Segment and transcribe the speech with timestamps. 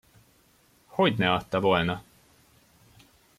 [0.85, 2.03] Hogyne adta volna!